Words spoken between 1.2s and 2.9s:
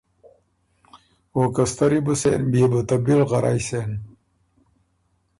او که ستری بو سېن بيې بو